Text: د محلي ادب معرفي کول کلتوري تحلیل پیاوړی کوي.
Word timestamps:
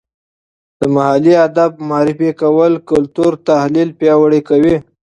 د 0.79 0.81
محلي 0.95 1.33
ادب 1.47 1.71
معرفي 1.89 2.29
کول 2.41 2.71
کلتوري 2.89 3.39
تحلیل 3.49 3.89
پیاوړی 3.99 4.41
کوي. 4.49 4.75